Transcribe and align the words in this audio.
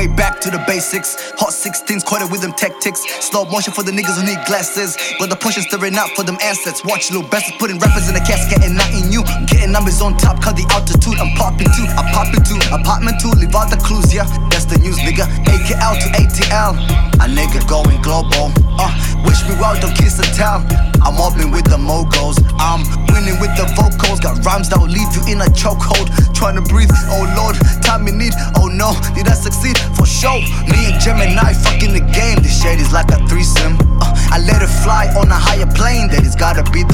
way 0.00 0.06
back 0.06 0.40
to 0.40 0.50
the 0.50 0.62
basics. 0.66 1.16
Hot 1.38 1.50
16s, 1.50 2.04
quarter 2.04 2.26
with 2.28 2.40
them 2.40 2.52
tactics. 2.52 3.02
Slow 3.20 3.44
motion 3.44 3.72
for 3.72 3.82
the 3.82 3.90
niggas 3.90 4.16
who 4.18 4.24
need 4.24 4.38
glasses. 4.46 4.96
Got 5.18 5.30
the 5.30 5.36
Porsche 5.36 5.62
stirring 5.62 5.96
out 5.96 6.10
for 6.16 6.22
them 6.22 6.38
assets. 6.40 6.84
Watch 6.84 7.10
little 7.10 7.28
bastards 7.28 7.58
putting 7.58 7.78
rappers 7.78 8.08
in 8.08 8.16
a 8.16 8.24
casket 8.24 8.64
and 8.64 8.76
nothing 8.76 9.08
new. 9.08 9.22
I'm 9.26 9.46
getting 9.46 9.72
numbers 9.72 10.00
on 10.00 10.16
top, 10.16 10.40
cut 10.42 10.56
the 10.56 10.66
altitude. 10.72 11.18
I'm 11.18 11.34
popping 11.36 11.68
too, 11.76 11.86
I 11.98 12.02
pop 12.12 12.32
into 12.32 12.56
apartment 12.72 13.20
two, 13.20 13.30
leave 13.36 13.54
out 13.54 13.70
the 13.70 13.76
clues, 13.76 14.14
yeah. 14.14 14.49
The 14.70 14.78
news, 14.78 15.02
nigga. 15.02 15.26
AKL 15.50 15.98
to 15.98 16.08
ATL. 16.14 16.78
A 17.18 17.26
nigga 17.26 17.58
going 17.66 17.98
global. 18.06 18.54
Uh, 18.78 18.86
wish 19.26 19.42
me 19.50 19.58
well, 19.58 19.74
don't 19.82 19.90
kiss 19.98 20.14
the 20.14 20.22
tell. 20.38 20.62
I'm 21.02 21.18
mobbing 21.18 21.50
with 21.50 21.66
the 21.66 21.76
moguls. 21.76 22.38
I'm 22.54 22.86
winning 23.10 23.34
with 23.42 23.50
the 23.58 23.66
vocals. 23.74 24.22
Got 24.22 24.38
rhymes 24.46 24.70
that 24.70 24.78
will 24.78 24.86
leave 24.86 25.10
you 25.18 25.26
in 25.26 25.42
a 25.42 25.50
chokehold. 25.50 26.06
Trying 26.38 26.54
to 26.54 26.62
breathe, 26.62 26.94
oh 27.10 27.26
lord, 27.34 27.58
time 27.82 28.06
in 28.06 28.14
need. 28.14 28.30
Oh 28.62 28.70
no, 28.70 28.94
did 29.18 29.26
I 29.26 29.34
succeed? 29.34 29.74
For 29.98 30.06
sure. 30.06 30.38
Me 30.70 30.94
and 30.94 31.02
Gemini 31.02 31.50
fucking 31.50 31.90
the 31.90 32.06
game. 32.14 32.38
This 32.38 32.54
shit 32.54 32.78
is 32.78 32.94
like 32.94 33.10
a 33.10 33.18
threesome. 33.26 33.74
Uh, 33.98 34.14
I 34.30 34.38
let 34.38 34.62
it 34.62 34.70
fly 34.86 35.10
on 35.18 35.34
a 35.34 35.40
higher 35.40 35.66
plane. 35.66 36.06
That 36.14 36.22
is 36.22 36.38
gotta 36.38 36.62
be 36.70 36.86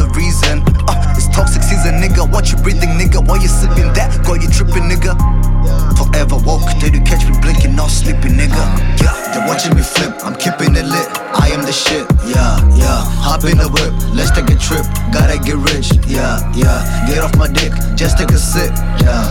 Forever 6.16 6.41
woke, 6.48 6.65
did 6.80 6.95
you 6.95 7.02
catch 7.02 7.29
me 7.29 7.37
blinking, 7.43 7.77
not 7.77 7.91
sleeping, 7.91 8.41
nigga? 8.41 8.65
Yeah, 9.05 9.12
they're 9.37 9.47
watching 9.47 9.77
me 9.77 9.83
flip, 9.83 10.16
I'm 10.24 10.34
keeping 10.34 10.73
it 10.74 10.88
lit. 10.88 11.09
I 11.37 11.52
am 11.52 11.61
the 11.61 11.73
shit, 11.73 12.09
yeah, 12.24 12.57
yeah. 12.73 13.04
Hop 13.21 13.45
in 13.45 13.59
the 13.59 13.68
whip, 13.68 13.93
let's 14.16 14.30
take 14.32 14.49
a 14.49 14.57
trip. 14.57 14.88
Gotta 15.13 15.37
get 15.37 15.60
rich, 15.77 15.93
yeah, 16.09 16.40
yeah. 16.57 16.80
Get 17.07 17.18
off 17.18 17.37
my 17.37 17.49
dick, 17.52 17.71
just 18.01 18.16
take 18.16 18.30
a 18.30 18.38
sip, 18.38 18.73
yeah, 19.05 19.29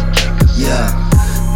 yeah. 0.53 0.93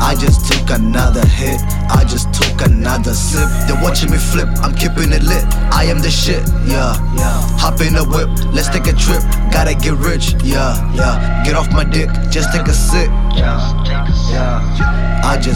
I 0.02 0.16
just 0.18 0.50
took 0.50 0.72
another 0.72 1.22
hit, 1.28 1.62
I 1.94 2.06
just 2.09 2.34
took 2.34 2.66
another 2.66 3.14
sip. 3.14 3.46
They're 3.68 3.78
watching 3.84 4.09
me 4.09 4.18
flip, 4.18 4.50
I'm 4.66 4.73
keeping 4.73 5.14
it 5.14 5.22
lit. 5.22 5.46
I 5.70 5.84
am 5.94 6.00
the 6.02 6.09
shit, 6.09 6.42
yeah, 6.66 6.98
yeah. 7.14 7.38
Hop 7.62 7.78
in 7.86 7.94
the 7.94 8.02
whip, 8.02 8.34
let's 8.50 8.70
take 8.70 8.88
a 8.88 8.98
trip. 8.98 9.22
Gotta 9.53 9.78
get 9.78 9.94
rich, 9.94 10.34
yeah, 10.42 10.73
yeah. 10.98 11.44
Get 11.46 11.53
off 11.53 11.70
my 11.70 11.84
dick, 11.84 12.09
just 12.34 12.50
take 12.50 12.66
a 12.66 12.73
sip, 12.73 13.14
yeah, 13.38 13.59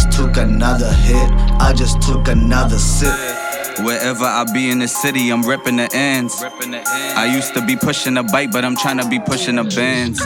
just 0.03 0.17
took 0.17 0.37
another 0.37 0.91
hit, 0.91 1.31
I 1.59 1.73
just 1.75 2.01
took 2.01 2.27
another 2.27 2.77
sip. 2.77 3.13
Wherever 3.85 4.25
I 4.25 4.45
be 4.53 4.69
in 4.69 4.79
the 4.79 4.87
city, 4.87 5.29
I'm 5.29 5.43
repping 5.43 5.77
the 5.77 5.95
ends. 5.95 6.43
I 6.43 7.31
used 7.33 7.53
to 7.53 7.65
be 7.65 7.75
pushing 7.75 8.17
a 8.17 8.23
bike, 8.23 8.51
but 8.51 8.65
I'm 8.65 8.75
trying 8.75 8.97
to 8.97 9.07
be 9.07 9.19
pushing 9.19 9.57
a 9.57 9.63
Benz. 9.63 10.21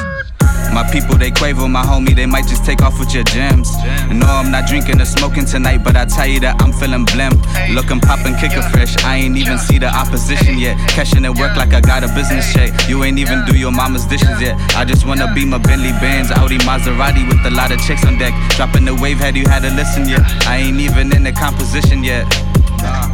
My 0.77 0.83
people, 0.91 1.17
they 1.17 1.31
quaver, 1.31 1.67
my 1.67 1.81
homie, 1.81 2.15
they 2.15 2.27
might 2.27 2.45
just 2.45 2.63
take 2.63 2.83
off 2.83 2.99
with 2.99 3.11
your 3.11 3.23
gems. 3.23 3.73
No, 4.13 4.27
I'm 4.29 4.51
not 4.51 4.67
drinking 4.67 5.01
or 5.01 5.05
smoking 5.05 5.43
tonight, 5.43 5.79
but 5.83 5.95
I 5.95 6.05
tell 6.05 6.27
you 6.27 6.39
that 6.41 6.61
I'm 6.61 6.71
feeling 6.71 7.03
blimp. 7.03 7.41
Looking 7.73 7.99
poppin', 7.99 8.37
kickin' 8.37 8.61
fresh, 8.69 8.93
I 9.03 9.15
ain't 9.15 9.37
even 9.37 9.57
see 9.57 9.79
the 9.79 9.89
opposition 9.89 10.59
yet. 10.59 10.77
Cashing 10.87 11.25
at 11.25 11.33
work 11.33 11.57
like 11.57 11.73
I 11.73 11.81
got 11.81 12.03
a 12.03 12.07
business 12.13 12.53
check. 12.53 12.69
You 12.87 13.03
ain't 13.03 13.17
even 13.17 13.43
do 13.45 13.57
your 13.57 13.71
mama's 13.71 14.05
dishes 14.05 14.39
yet. 14.39 14.53
I 14.77 14.85
just 14.85 15.03
wanna 15.07 15.33
be 15.33 15.45
my 15.45 15.57
Bentley 15.57 15.97
Benz, 15.97 16.29
Audi 16.29 16.59
Maserati 16.59 17.25
with 17.27 17.41
a 17.51 17.55
lot 17.57 17.71
of 17.71 17.81
chicks 17.81 18.05
on 18.05 18.19
deck. 18.19 18.37
Dropping 18.51 18.85
the 18.85 18.93
wave, 18.93 19.17
had 19.17 19.35
you 19.35 19.49
had 19.49 19.63
to 19.63 19.73
listen 19.73 20.07
yet? 20.07 20.21
I 20.45 20.57
ain't 20.57 20.79
even 20.79 21.11
in 21.11 21.23
the 21.23 21.31
composition 21.31 22.03
yet. 22.03 22.29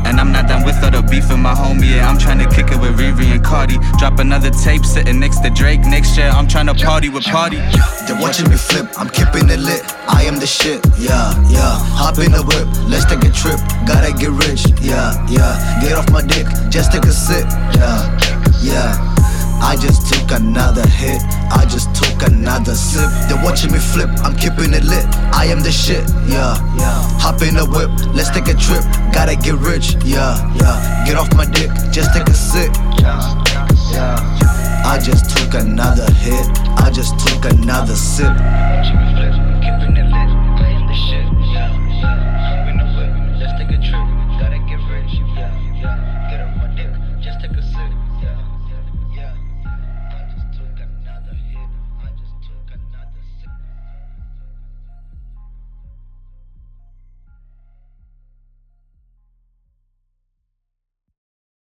And 0.05 0.19
I'm 0.19 0.31
not 0.31 0.47
done 0.47 0.63
with 0.65 0.83
all 0.83 0.91
the 0.91 1.01
beef 1.01 1.29
with 1.29 1.39
my 1.39 1.53
homie. 1.53 1.95
Yeah, 1.95 2.09
I'm 2.09 2.17
trying 2.17 2.39
to 2.39 2.49
kick 2.49 2.71
it 2.71 2.79
with 2.79 2.99
Riri 2.99 3.31
and 3.33 3.43
Cardi. 3.43 3.77
Drop 3.97 4.19
another 4.19 4.49
tape 4.49 4.85
sitting 4.85 5.19
next 5.19 5.39
to 5.39 5.49
Drake. 5.49 5.81
Next 5.81 6.17
year, 6.17 6.29
I'm 6.29 6.47
trying 6.47 6.67
to 6.67 6.73
party 6.73 7.09
with 7.09 7.23
Party. 7.25 7.57
They're 8.07 8.19
watching 8.19 8.49
me 8.49 8.57
flip, 8.57 8.87
I'm 8.97 9.09
keeping 9.09 9.49
it 9.49 9.59
lit. 9.59 9.83
I 10.07 10.23
am 10.23 10.39
the 10.39 10.47
shit, 10.47 10.85
yeah, 10.97 11.33
yeah. 11.49 11.77
Hop 11.95 12.17
in 12.19 12.31
the 12.31 12.43
whip, 12.43 12.67
let's 12.89 13.05
take 13.05 13.23
a 13.23 13.31
trip. 13.31 13.59
Gotta 13.85 14.11
get 14.13 14.31
rich, 14.31 14.67
yeah, 14.81 15.15
yeah. 15.27 15.79
Get 15.81 15.93
off 15.93 16.09
my 16.11 16.21
dick, 16.21 16.47
just 16.69 16.91
take 16.91 17.05
a 17.05 17.11
sip, 17.13 17.45
yeah, 17.75 18.07
yeah. 18.61 18.95
I 19.63 19.77
just 19.79 20.11
took 20.11 20.31
another 20.31 20.85
hit, 20.87 21.21
I 21.51 21.65
just 21.69 21.95
took 21.95 22.22
another 22.53 22.75
sip. 22.75 23.09
They're 23.27 23.43
watching 23.43 23.71
me 23.71 23.79
flip, 23.79 24.09
I'm 24.23 24.35
keeping 24.35 24.73
it 24.73 24.83
lit. 24.83 25.05
I 25.33 25.45
am 25.45 25.61
the 25.61 25.71
shit, 25.71 26.07
yeah. 26.27 26.55
Hop 27.19 27.41
in 27.41 27.55
the 27.55 27.65
whip, 27.65 27.89
let's 28.13 28.29
take 28.29 28.47
a 28.47 28.53
trip. 28.53 28.83
Gotta 29.11 29.35
get 29.35 29.55
rich, 29.55 29.95
yeah, 30.05 30.37
yeah. 30.55 31.03
Get 31.05 31.15
off 31.15 31.33
my 31.35 31.45
dick, 31.45 31.71
just 31.91 32.13
take 32.13 32.27
a 32.27 32.33
sip, 32.33 32.71
yeah, 33.01 33.43
yeah. 33.91 34.83
I 34.85 34.99
just 34.99 35.35
took 35.35 35.53
another 35.55 36.11
hit, 36.13 36.45
I 36.77 36.91
just 36.93 37.17
took 37.19 37.45
another 37.51 37.95
sip. 37.95 38.33